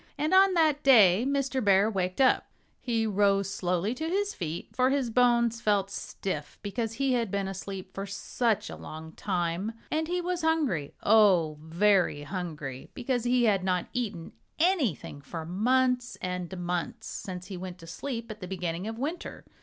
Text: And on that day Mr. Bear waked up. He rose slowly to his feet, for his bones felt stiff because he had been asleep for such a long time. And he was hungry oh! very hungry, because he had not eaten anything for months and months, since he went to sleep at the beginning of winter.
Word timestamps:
And 0.17 0.33
on 0.33 0.55
that 0.55 0.81
day 0.81 1.25
Mr. 1.27 1.63
Bear 1.63 1.87
waked 1.87 2.19
up. 2.19 2.47
He 2.79 3.05
rose 3.05 3.53
slowly 3.53 3.93
to 3.93 4.09
his 4.09 4.33
feet, 4.33 4.69
for 4.73 4.89
his 4.89 5.11
bones 5.11 5.61
felt 5.61 5.91
stiff 5.91 6.57
because 6.63 6.93
he 6.93 7.13
had 7.13 7.29
been 7.29 7.47
asleep 7.47 7.93
for 7.93 8.07
such 8.07 8.67
a 8.67 8.75
long 8.75 9.11
time. 9.11 9.73
And 9.91 10.07
he 10.07 10.19
was 10.19 10.41
hungry 10.41 10.95
oh! 11.03 11.59
very 11.61 12.23
hungry, 12.23 12.89
because 12.95 13.25
he 13.25 13.43
had 13.43 13.63
not 13.63 13.89
eaten 13.93 14.31
anything 14.57 15.21
for 15.21 15.45
months 15.45 16.15
and 16.19 16.57
months, 16.57 17.05
since 17.05 17.45
he 17.45 17.55
went 17.55 17.77
to 17.77 17.85
sleep 17.85 18.31
at 18.31 18.39
the 18.39 18.47
beginning 18.47 18.87
of 18.87 18.97
winter. 18.97 19.45